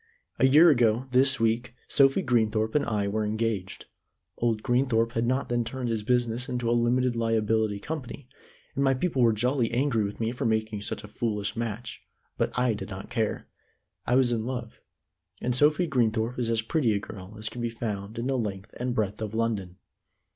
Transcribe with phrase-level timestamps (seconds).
[0.39, 3.85] A year ago, this week, Sophie Greenthorpe and I were engaged.
[4.35, 8.27] Old Greenthorpe had not then turned his business into a limited liability company,
[8.73, 12.01] and my people were jolly angry with me for making such a foolish match;
[12.35, 13.47] but I did not care.
[14.07, 14.81] I was in love,
[15.39, 18.73] and Sophie Greenthorpe is as pretty a girl as can be found in the length
[18.79, 19.77] and breadth of London.